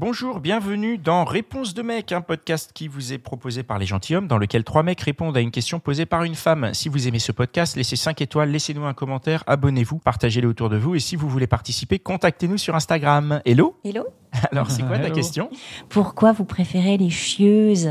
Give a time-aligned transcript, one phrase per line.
[0.00, 4.28] Bonjour, bienvenue dans Réponse de mec, un podcast qui vous est proposé par les gentilshommes,
[4.28, 6.72] dans lequel trois mecs répondent à une question posée par une femme.
[6.72, 10.78] Si vous aimez ce podcast, laissez 5 étoiles, laissez-nous un commentaire, abonnez-vous, partagez-le autour de
[10.78, 13.42] vous, et si vous voulez participer, contactez-nous sur Instagram.
[13.44, 13.78] Hello?
[13.84, 14.06] Hello?
[14.50, 15.50] Alors, c'est quoi ta question?
[15.90, 17.90] Pourquoi vous préférez les chieuses?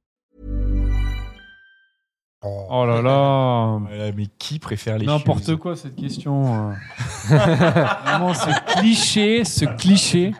[2.43, 6.71] Oh là là Euh, Mais qui préfère les N'importe quoi cette question.
[6.71, 6.73] euh.
[8.05, 10.33] Vraiment ce cliché, ce cliché.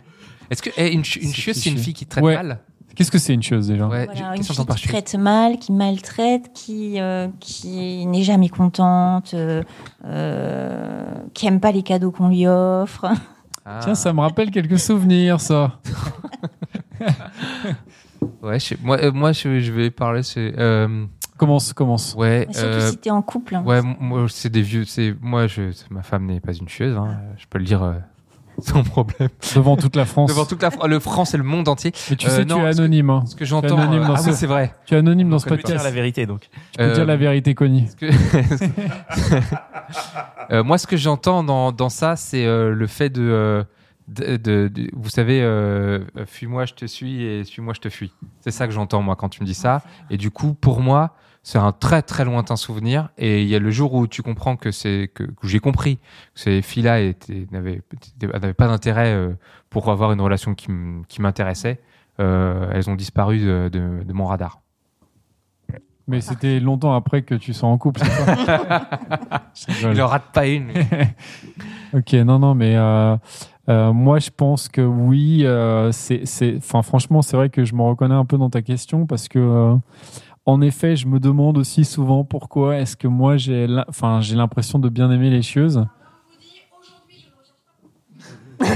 [0.50, 2.36] Est-ce que eh, une, chieuse, c'est une fille qui traite Ouais.
[2.36, 2.60] mal
[2.94, 6.52] Qu'est-ce que c'est une chose déjà Ouais, Voilà, Une fille qui traite mal, qui maltraite,
[6.54, 9.64] qui, euh, qui n'est jamais contente, euh,
[10.04, 13.06] euh, qui aime pas les cadeaux qu'on lui offre.
[13.66, 13.80] Ah.
[13.82, 15.80] Tiens, ça me rappelle quelques souvenirs, ça.
[18.44, 20.22] Ouais, je moi, moi je, je vais parler.
[20.24, 21.06] C'est euh,
[21.42, 22.14] Commence, commence.
[22.20, 22.46] ouais.
[22.52, 23.56] Surtout euh, si t'es en couple.
[23.56, 23.64] hein.
[23.66, 24.86] Ouais, moi, c'est des vieux.
[24.86, 26.96] C'est moi, je, ma femme n'est pas une chieuse.
[26.96, 27.94] hein, je peux le dire euh,
[28.60, 29.30] sans problème.
[29.56, 30.30] Devant toute la France.
[30.30, 31.94] Devant toute la France, le France et le monde entier.
[32.12, 33.10] Mais tu Euh, sais, non, tu es anonyme.
[33.10, 33.24] hein.
[33.26, 33.76] Ce que j'entends.
[33.76, 34.76] anonyme dans ah ce- oui, c'est vrai.
[34.86, 35.86] Tu es anonyme dans ce peut Tu peux dire podcast.
[35.86, 36.42] la vérité, donc.
[36.42, 37.88] Tu peux dire la vérité, Connie.
[38.00, 38.06] Que-
[40.52, 43.64] Euh, moi, ce que j'entends dans, dans ça, c'est euh, le fait de, euh,
[44.08, 48.12] de, de- de- vous savez, euh, fuis-moi, je te suis et suis-moi, je te fuis.
[48.42, 49.82] C'est ça que j'entends moi quand tu me dis ça.
[50.10, 53.10] Et du coup, pour moi, c'est un très très lointain souvenir.
[53.18, 55.98] Et il y a le jour où tu comprends que c'est que, que j'ai compris
[55.98, 57.00] que ces filles-là
[57.52, 57.82] n'avaient
[58.22, 59.34] n'avaient pas d'intérêt euh,
[59.70, 61.80] pour avoir une relation qui m'intéressait.
[62.20, 64.60] euh, elles ont disparu de, de- de mon radar.
[66.08, 68.90] Mais c'était longtemps après que tu sois en couple, c'est ça.
[69.82, 70.72] Il ne rate pas une.
[71.94, 73.18] Ok, non, non, mais euh,
[73.70, 75.46] euh, moi, je pense que oui.
[75.46, 76.24] euh, c'est,
[76.58, 79.40] enfin, franchement, c'est vrai que je me reconnais un peu dans ta question parce que,
[79.40, 79.76] euh,
[80.46, 85.12] en effet, je me demande aussi souvent pourquoi est-ce que moi, j'ai, l'impression de bien
[85.12, 85.86] aimer les chieuses.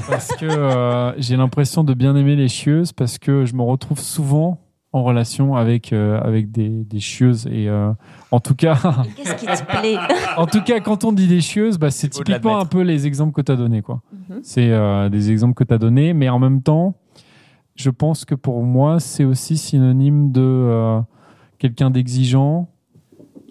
[0.09, 3.99] Parce que euh, j'ai l'impression de bien aimer les chieuses parce que je me retrouve
[3.99, 4.59] souvent
[4.95, 7.91] en relation avec euh, avec des, des chieuses et euh,
[8.31, 8.75] en tout cas
[9.17, 9.97] Qu'est-ce qui te plaît
[10.37, 13.33] en tout cas, quand on dit des chieuses, bah, c'est typiquement un peu les exemples
[13.33, 13.81] que tu as donnés.
[13.81, 14.01] Quoi.
[14.29, 14.39] Mhm.
[14.41, 16.95] C'est euh, des exemples que tu as donnés, mais en même temps,
[17.75, 21.01] je pense que pour moi, c'est aussi synonyme de euh,
[21.59, 22.69] quelqu'un d'exigeant,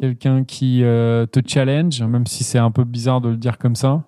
[0.01, 3.77] quelqu'un qui euh, te challenge, même si c'est un peu bizarre de le dire comme
[3.77, 4.05] ça,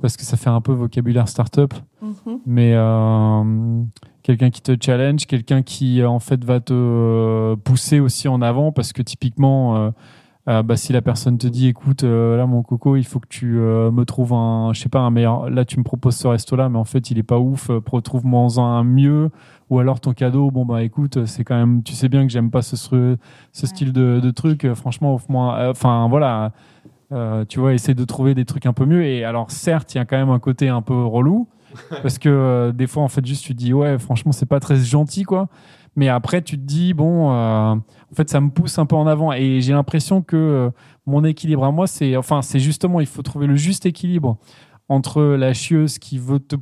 [0.00, 2.38] parce que ça fait un peu vocabulaire startup Mhm.
[2.46, 3.82] mais euh,
[4.28, 8.42] quelqu'un qui te challenge, quelqu'un qui euh, en fait va te euh, pousser aussi en
[8.42, 9.92] avant parce que typiquement,
[10.48, 13.28] euh, bah, si la personne te dit écoute, euh, là mon coco, il faut que
[13.28, 16.26] tu euh, me trouves un, je sais pas, un meilleur, là tu me proposes ce
[16.26, 19.30] resto là, mais en fait il est pas ouf, retrouve-moi un mieux,
[19.70, 22.50] ou alors ton cadeau, bon bah écoute, c'est quand même, tu sais bien que j'aime
[22.50, 23.16] pas ce,
[23.52, 26.52] style de, de truc, franchement, offre-moi, enfin voilà.
[27.48, 29.04] tu vois, essayer de trouver des trucs un peu mieux.
[29.04, 31.48] Et alors, certes, il y a quand même un côté un peu relou,
[32.02, 34.60] parce que euh, des fois, en fait, juste tu te dis, ouais, franchement, c'est pas
[34.60, 35.48] très gentil, quoi.
[35.96, 39.06] Mais après, tu te dis, bon, euh, en fait, ça me pousse un peu en
[39.06, 39.32] avant.
[39.32, 40.70] Et j'ai l'impression que euh,
[41.06, 44.38] mon équilibre à moi, c'est, enfin, c'est justement, il faut trouver le juste équilibre
[44.88, 46.56] entre la chieuse qui veut te,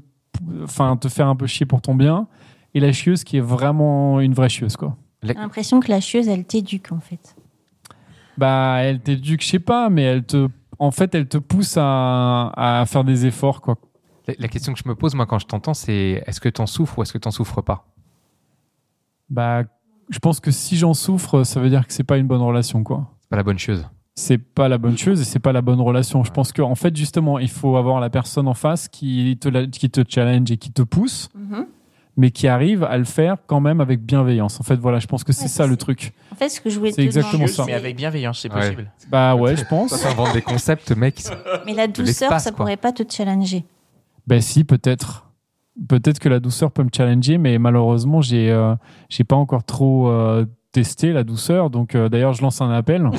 [0.62, 2.28] enfin, te faire un peu chier pour ton bien
[2.74, 4.96] et la chieuse qui est vraiment une vraie chieuse, quoi.
[5.22, 7.36] J'ai l'impression que la chieuse, elle t'éduque en fait.
[8.36, 12.52] Bah, elle t'éduque, je sais pas, mais elle te, en fait, elle te pousse à,
[12.54, 13.76] à faire des efforts, quoi.
[14.26, 16.60] La, la question que je me pose, moi, quand je t'entends, c'est est-ce que tu
[16.60, 17.86] en souffres ou est-ce que tu en souffres pas?
[19.28, 19.62] Bah,
[20.10, 22.82] je pense que si j'en souffre, ça veut dire que c'est pas une bonne relation,
[22.84, 23.10] quoi.
[23.22, 23.86] C'est pas la bonne chose.
[24.14, 26.24] C'est pas la bonne chose et c'est pas la bonne relation.
[26.24, 29.66] Je pense qu'en fait, justement, il faut avoir la personne en face qui te, la-
[29.66, 31.66] qui te challenge et qui te pousse, Mhm.
[32.16, 34.58] mais qui arrive à le faire quand même avec bienveillance.
[34.58, 36.14] En fait, voilà, je pense que c'est Ouais, ça le truc.
[36.32, 37.64] En fait, ce que je voulais te C'est exactement ça.
[37.66, 38.60] Mais avec bienveillance, c'est Ouais.
[38.60, 38.90] possible.
[39.10, 39.94] Bah ouais, je pense.
[39.94, 41.22] Ça invente des concepts, mec.
[41.66, 42.56] Mais la douceur, ça quoi.
[42.56, 43.66] pourrait pas te challenger.
[44.26, 45.22] Ben si, peut-être.
[45.88, 48.74] Peut-être que la douceur peut me challenger, mais malheureusement, j'ai euh,
[49.10, 51.68] j'ai pas encore trop euh, testé la douceur.
[51.68, 53.10] Donc euh, d'ailleurs, je lance un appel.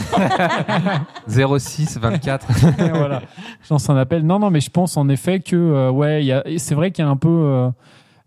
[1.28, 2.48] 06, 24.
[2.96, 3.22] voilà.
[3.64, 4.26] Je lance un appel.
[4.26, 7.12] Non, non, mais je pense en effet que euh, ouais, c'est vrai qu'il y a
[7.12, 7.70] un peu.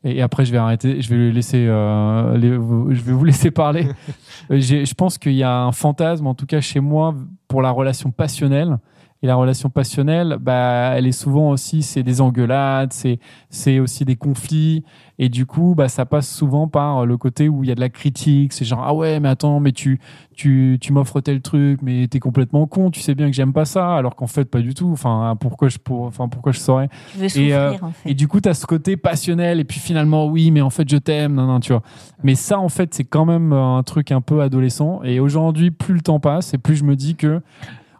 [0.05, 1.03] et après, je vais arrêter.
[1.03, 1.59] Je vais laisser.
[1.67, 2.51] les-
[2.95, 3.89] je vais vous laisser parler.
[4.51, 7.15] Je pense qu'il y a un fantasme, en tout cas chez moi,
[7.49, 8.79] pour la relation passionnelle.
[9.23, 13.19] Et la relation passionnelle, bah, elle est souvent aussi, c'est des engueulades, c'est,
[13.51, 14.83] c'est aussi des conflits.
[15.19, 17.81] Et du coup, bah, ça passe souvent par le côté où il y a de
[17.81, 18.55] la critique.
[18.55, 20.01] C'est genre, ah ouais, mais attends, mais tu,
[20.35, 22.91] tu, tu m'offres tel truc, mais t'es complètement con.
[22.91, 24.89] Tu sais bien que j'aime pas ça, alors qu'en fait, pas du tout.
[24.91, 26.89] Enfin, pourquoi je, pour, enfin, pourquoi je saurais?
[27.13, 28.11] Tu veux souffrir, et, euh, en fait.
[28.11, 30.89] et du coup, tu as ce côté passionnel, et puis finalement, oui, mais en fait,
[30.89, 31.83] je t'aime, non, non, tu vois.
[32.23, 35.03] Mais ça, en fait, c'est quand même un truc un peu adolescent.
[35.05, 37.43] Et aujourd'hui, plus le temps passe, et plus je me dis que,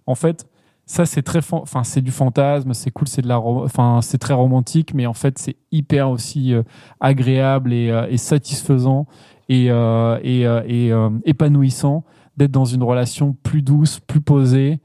[0.07, 0.47] en fait,
[0.91, 4.35] ça, c'est très, enfin, c'est du fantasme, c'est cool, c'est de la, enfin, c'est très
[4.35, 6.65] romantique, mais en fait, c'est hyper aussi euh,
[6.99, 9.07] agréable et, euh, et satisfaisant
[9.49, 10.93] et, euh, et, et,
[11.25, 12.03] épanouissant
[12.37, 14.81] d'être dans une relation plus douce, plus posée,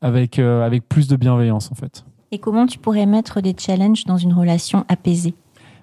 [0.00, 2.06] avec, avec plus de bienveillance, en fait.
[2.32, 5.34] Et comment tu pourrais mettre des challenges dans une relation apaisée?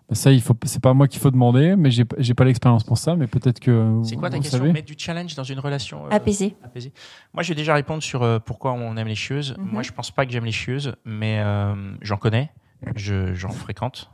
[0.09, 2.83] Bah, Ça, il faut, c'est pas moi qu'il faut demander, mais j'ai, j'ai pas l'expérience
[2.83, 4.71] pour ça, mais peut-être que C'est quoi ta question savez.
[4.71, 6.55] Mettre du challenge dans une relation euh, Apaisée.
[6.63, 6.93] apaisée
[7.33, 9.55] Moi, je vais déjà répondre sur euh, pourquoi on aime les chieuses.
[9.57, 9.69] Mhm.
[9.71, 12.51] Moi, je pense pas que j'aime les chieuses, mais euh, j'en connais.
[12.95, 14.09] Je, j'en fréquente.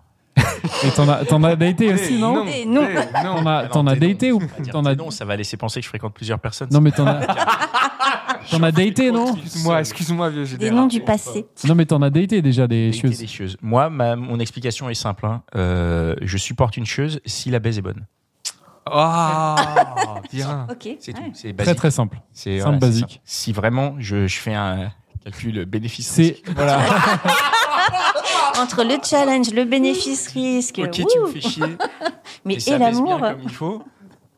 [0.83, 2.87] Et t'en as, t'en as daté aussi, non Eh, non.
[3.21, 4.37] T'en as, t'en Non, as daté non.
[4.37, 6.69] ou dire t'en as non, ça va laisser penser que je fréquente plusieurs personnes.
[6.71, 7.19] Non, mais t'en as,
[8.51, 11.45] t'en as daté, non Excuse-moi, excuse-moi, vieux Des noms du passé.
[11.65, 13.17] Non, mais t'en as daté déjà des Dater choses.
[13.19, 13.57] des chieuses.
[13.61, 15.25] Moi, ma- mon explication est simple.
[15.25, 15.43] hein.
[15.55, 18.05] Euh, je supporte une chieuse si la baise est bonne.
[18.85, 20.67] Ah, bien.
[20.69, 20.89] Ok.
[20.99, 21.25] C'est ouais.
[21.25, 21.31] tout.
[21.33, 21.75] C'est Très basique.
[21.77, 22.19] très simple.
[22.33, 23.09] C'est simple, c'est basique.
[23.11, 23.21] simple.
[23.23, 24.91] Si vraiment je, je fais un
[25.23, 26.07] calcul bénéfice.
[26.09, 26.81] C'est voilà.
[28.59, 31.63] Entre le challenge, le bénéfice-risque, Ok, tu me fais chier.
[32.45, 33.19] mais et bien l'amour.
[33.19, 33.83] comme il faut.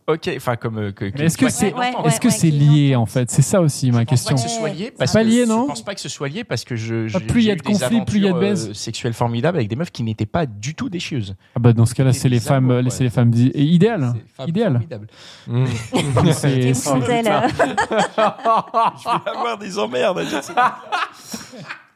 [0.07, 0.77] Ok, enfin comme.
[0.77, 3.31] euh, que- que- Mais est-ce que c'est, Ouais, ouais, est-ce que ouais, lié en fait?
[3.31, 4.35] C'est ça aussi ma Je pense pas question.
[4.35, 5.63] que ce soit lié parce Pas que lié, non?
[5.63, 7.07] Je pense pas que ce soit lié parce que je.
[7.15, 8.69] Ah, plus il y a de conflits, plus il y a de baise.
[8.69, 11.35] euh, sexuelles formidables avec des meufs qui n'étaient pas du tout des chieuses.
[11.55, 12.89] Ah bah dans ce cas-là, c'est les amours, femmes, ouais.
[12.91, 14.13] c'est les femmes idéales.
[14.13, 14.71] C'est femme Idéal.
[14.73, 15.07] formidable.
[15.47, 15.65] Mm.
[16.33, 20.21] C'est- sont-elles euh, Je vais avoir des emmerdes.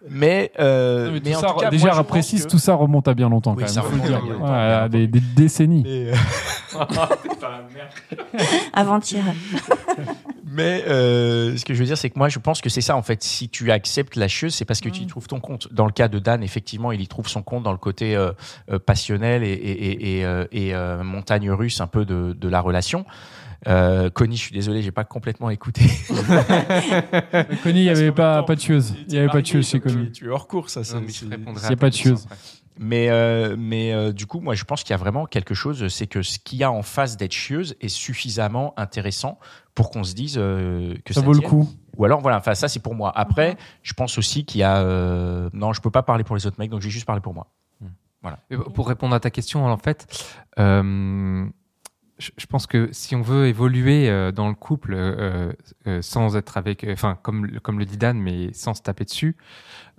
[0.01, 0.07] Ça.
[0.09, 2.49] Mais, euh, Non, mais mais tout en ça, tout cas, déjà, moi, je précise, que-
[2.51, 3.91] tout ça remonte à bien longtemps Oui, quand ça même.
[3.91, 4.21] le remonte à dire.
[4.23, 5.83] bien longtemps, Voilà, bien des, des décennies.
[5.87, 6.13] Euh,
[8.73, 9.23] Avant-hier.
[10.51, 12.95] Mais euh, ce que je veux dire, c'est que moi, je pense que c'est ça,
[12.95, 13.21] en fait.
[13.23, 15.71] Si tu acceptes la chieuse, c'est parce que tu y trouves ton compte.
[15.71, 18.31] Dans le cas de Dan, effectivement, il y trouve son compte dans le côté euh,
[18.71, 22.49] euh, passionnel et, et, et, et, euh, et, euh, montagne russe un peu de, de
[22.49, 23.05] la relation.
[23.67, 25.81] Euh, Connie, je suis désolé, j'ai pas complètement écouté.
[27.63, 28.95] Connie, il n'y avait pas, temps, pas de tueuse.
[29.07, 30.11] Il n'y avait pas de tueuse chez Connie.
[30.11, 30.79] Tu es hors cours, ça.
[30.79, 32.25] Non, c'est- mais je c'est- répondrai S'il y a pas de après.
[32.81, 35.89] Mais, euh, mais euh, du coup, moi, je pense qu'il y a vraiment quelque chose,
[35.89, 39.37] c'est que ce qu'il y a en face d'être chieuse est suffisamment intéressant
[39.75, 41.69] pour qu'on se dise euh, que ça, Ça vaut le coup.
[41.97, 43.11] Ou alors, voilà, enfin, ça, c'est pour moi.
[43.13, 44.77] Après, je pense aussi qu'il y a.
[44.77, 47.21] euh, Non, je peux pas parler pour les autres mecs, donc je vais juste parler
[47.21, 47.47] pour moi.
[48.49, 50.07] Mais Pour répondre à ta question, en fait,
[50.59, 51.45] euh,
[52.19, 55.51] je, pense que si on veut évoluer euh, dans le couple euh,
[55.87, 58.81] euh, sans être avec, euh, enfin comme le- comme le dit Dan, mais sans se
[58.81, 59.35] taper dessus,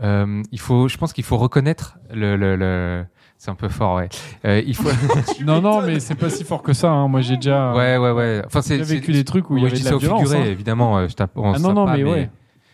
[0.02, 3.05] euh, il faut, je pense qu'il faut reconnaître le, le, le-
[3.38, 4.08] c'est un peu fort, ouais.
[4.44, 4.90] Euh, il faut,
[5.44, 6.90] Non, non, mais c'est pas si fort que ça.
[6.90, 7.08] hein.
[7.08, 8.43] Moi, j'ai déjà, ouais, ouais, ouais.
[8.44, 10.20] Enfin, c'est vécu des trucs où il y avait je de dis la violence.
[10.20, 10.50] figuré, hein.
[10.52, 10.99] évidemment.
[10.99, 12.31] euh, Je tape, Ah non, non, pas, mais ouais.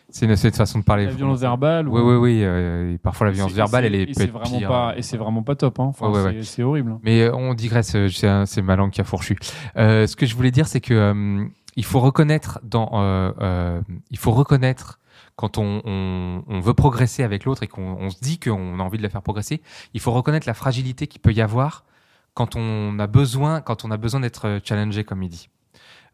[0.09, 1.07] C'est une façon de parler.
[1.07, 1.89] La violence verbale.
[1.89, 2.41] Oui, ou- oui, oui.
[2.45, 4.69] euh, et parfois, la violence verbale, c'est- elle est c'est vraiment pire.
[4.69, 5.81] pas et c'est vraiment pas top.
[5.81, 5.85] Hein.
[5.89, 6.93] Enfin, Ouais, ouais, c'est- horrible.
[6.93, 7.01] hein.
[7.03, 9.37] Mais euh, on digresse, euh, c'est ma langue qui a fourchu.
[9.77, 11.45] Euh, ce que je voulais dire, c'est que euh,
[11.75, 13.81] il faut reconnaître dans, euh, euh,
[14.11, 14.99] il faut reconnaître
[15.35, 18.83] quand on, on, on veut progresser avec l'autre et qu'on on se dit qu'on a
[18.83, 19.61] envie de le faire progresser,
[19.93, 21.85] il faut reconnaître la fragilité qu'il peut y avoir
[22.33, 25.49] quand on a besoin, quand on a besoin d'être challengé, comme il dit.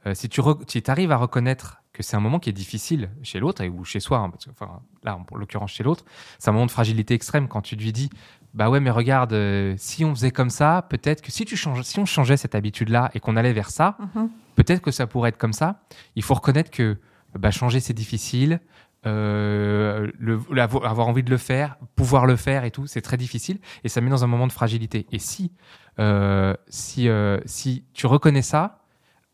[0.06, 0.40] Euh, si tu
[0.88, 4.18] arrives à reconnaître que c'est un moment qui est difficile chez l'autre ou chez soi,
[4.18, 6.04] hein, parce que, enfin, là en l'occurrence chez l'autre,
[6.38, 8.08] c'est un moment de fragilité extrême quand tu lui dis
[8.54, 11.82] bah ouais mais regarde euh, si on faisait comme ça peut-être que si tu changes
[11.84, 14.28] si on changeait cette habitude là et qu'on allait vers ça Mhm.
[14.56, 15.82] peut-être que ça pourrait être comme ça.
[16.16, 16.98] Il faut reconnaître que
[17.38, 18.60] bah, changer c'est difficile.
[19.04, 23.58] Euh, le, avoir envie de le faire pouvoir le faire et tout c'est très difficile
[23.82, 25.06] et ça met dans un moment de fragilité.
[25.12, 25.52] Et si
[25.98, 28.81] euh, si euh, si tu reconnais ça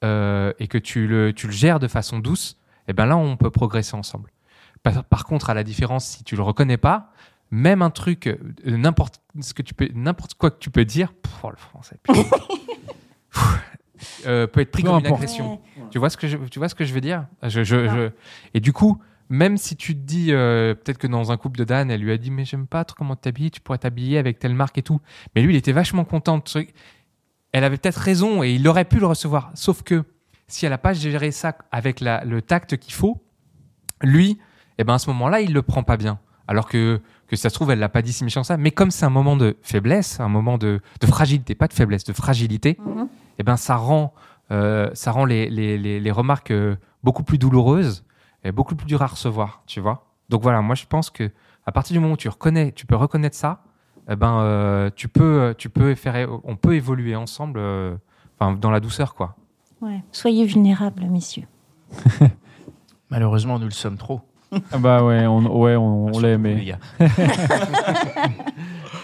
[0.04, 3.36] euh, et que tu le tu le gères de façon douce et ben là on
[3.36, 4.30] peut progresser ensemble
[4.82, 7.12] par, par contre à la différence si tu le reconnais pas
[7.50, 8.36] même un truc, euh,
[8.66, 11.96] n'importe ce que tu peux, n'importe quoi que tu peux dire, pff, oh, le français,
[12.02, 12.22] putain.
[13.32, 15.52] Pff, euh, peut être pris comme une agression.
[15.54, 15.84] Ouais.
[15.90, 17.26] Tu vois ce que je, tu vois ce que je veux dire?
[17.42, 18.10] Je, je, je-
[18.54, 19.00] Et du coup,
[19.30, 22.12] même si tu te dis, euh, peut-être que dans un couple de Dan, elle lui
[22.12, 24.82] a dit, mais j'aime pas trop comment t'habilles, tu pourrais t'habiller avec telle marque et
[24.82, 25.00] tout.
[25.34, 26.66] Mais lui, il était vachement content de ce-
[27.52, 29.50] Elle avait peut-être raison et il aurait pu le recevoir.
[29.54, 30.04] Sauf que
[30.46, 33.22] si elle n'a pas géré ça avec la- le tact qu'il faut,
[34.02, 34.38] lui,
[34.78, 36.18] eh ben à ce moment-là, il le prend pas bien.
[36.46, 38.56] Alors que, que ça se trouve, elle l'a pas dit si méchant ça.
[38.56, 42.04] Mais comme c'est un moment de faiblesse, un moment de, de fragilité, pas de faiblesse,
[42.04, 43.08] de fragilité, Mhm.
[43.38, 44.14] eh ben ça rend,
[44.50, 48.04] euh, ça rend les, les, les, les remarques euh, beaucoup plus douloureuses
[48.44, 50.06] et beaucoup plus dures à recevoir, tu vois.
[50.30, 51.30] Donc voilà, moi je pense que
[51.66, 53.62] à partir du moment où tu reconnais, tu peux reconnaître ça,
[54.08, 57.96] eh ben euh, tu peux, tu peux faire, on peut évoluer ensemble, euh,
[58.38, 59.36] enfin dans la douceur quoi.
[59.80, 60.02] Ouais.
[60.12, 61.46] Soyez vulnérables, messieurs.
[63.10, 64.20] Malheureusement, nous le sommes trop.
[64.72, 66.74] Ah bah ouais, on, ouais, on, l'est, mais...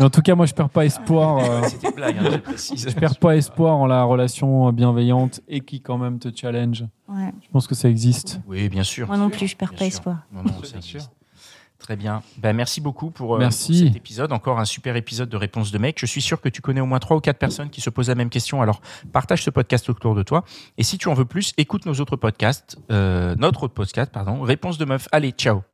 [0.00, 1.38] en tout cas, moi, je perds pas espoir.
[1.38, 2.88] euh, C'était une blague, hein, je précise.
[2.88, 6.84] je perds pas espoir en la relation bienveillante et qui quand même te challenge.
[7.08, 7.30] Ouais.
[7.42, 8.40] Je pense que ça existe.
[8.46, 9.06] Oui, bien sûr.
[9.06, 9.94] Moi non plus, je perds Bien pas sûr.
[9.94, 10.16] espoir.
[10.32, 11.10] Non, non, ça Bien existe.
[11.84, 12.22] Très bien.
[12.38, 14.32] Ben, merci beaucoup pour, euh, pour cet épisode.
[14.32, 15.98] Encore un super épisode de Réponse de mec.
[16.00, 18.08] Je suis sûr que tu connais au moins trois ou quatre personnes qui se posent
[18.08, 18.62] la même question.
[18.62, 18.80] Alors,
[19.12, 20.44] partage ce podcast autour de toi.
[20.78, 22.78] Et si tu en veux plus, écoute nos autres podcasts.
[22.90, 24.40] Euh, notre autre podcast, pardon.
[24.40, 25.08] Réponse de meuf.
[25.12, 25.73] Allez, ciao.